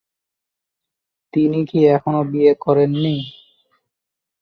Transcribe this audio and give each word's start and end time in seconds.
তিনি 1.33 1.59
কি 1.69 1.79
এখনো 1.95 2.19
বিয়ে 2.31 2.53
করেননি? 2.63 3.17